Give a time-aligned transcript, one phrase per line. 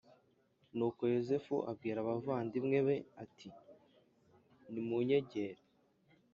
[0.77, 3.47] Nuko yozefu abwira abavandimwe be ati
[4.71, 5.61] nimunyegere